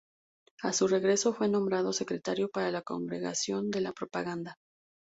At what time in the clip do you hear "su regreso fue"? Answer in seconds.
0.73-1.47